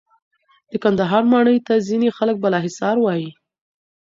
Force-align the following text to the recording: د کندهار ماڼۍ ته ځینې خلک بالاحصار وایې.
د 0.71 0.73
کندهار 0.83 1.23
ماڼۍ 1.31 1.57
ته 1.67 1.73
ځینې 1.87 2.07
خلک 2.17 2.35
بالاحصار 2.41 2.95
وایې. 3.01 3.31